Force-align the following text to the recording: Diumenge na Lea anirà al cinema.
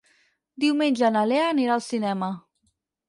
Diumenge 0.63 1.11
na 1.17 1.23
Lea 1.33 1.43
anirà 1.49 1.75
al 1.77 1.85
cinema. 1.89 2.31